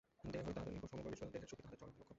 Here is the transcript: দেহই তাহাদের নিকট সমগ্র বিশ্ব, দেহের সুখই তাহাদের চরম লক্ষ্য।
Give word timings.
দেহই 0.33 0.53
তাহাদের 0.55 0.73
নিকট 0.75 0.89
সমগ্র 0.93 1.07
বিশ্ব, 1.13 1.23
দেহের 1.33 1.49
সুখই 1.51 1.61
তাহাদের 1.63 1.79
চরম 1.81 1.87
লক্ষ্য। 1.93 2.09